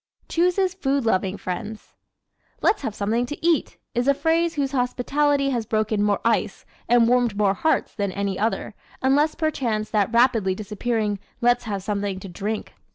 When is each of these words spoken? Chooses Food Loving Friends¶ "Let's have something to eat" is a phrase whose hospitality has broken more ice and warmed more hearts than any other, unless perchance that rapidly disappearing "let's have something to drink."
Chooses 0.27 0.73
Food 0.73 1.05
Loving 1.05 1.37
Friends¶ 1.37 1.93
"Let's 2.61 2.81
have 2.81 2.95
something 2.95 3.27
to 3.27 3.45
eat" 3.45 3.77
is 3.93 4.07
a 4.07 4.15
phrase 4.15 4.55
whose 4.55 4.71
hospitality 4.71 5.51
has 5.51 5.67
broken 5.67 6.01
more 6.01 6.19
ice 6.25 6.65
and 6.89 7.07
warmed 7.07 7.37
more 7.37 7.53
hearts 7.53 7.93
than 7.93 8.11
any 8.11 8.39
other, 8.39 8.73
unless 9.03 9.35
perchance 9.35 9.91
that 9.91 10.11
rapidly 10.11 10.55
disappearing 10.55 11.19
"let's 11.39 11.65
have 11.65 11.83
something 11.83 12.19
to 12.19 12.27
drink." 12.27 12.73